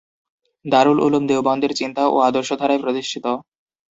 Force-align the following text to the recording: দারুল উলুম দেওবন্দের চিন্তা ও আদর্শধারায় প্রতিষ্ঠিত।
দারুল 0.65 0.97
উলুম 1.01 1.23
দেওবন্দের 1.27 1.71
চিন্তা 1.79 2.03
ও 2.07 2.25
আদর্শধারায় 2.29 2.81
প্রতিষ্ঠিত। 2.83 3.25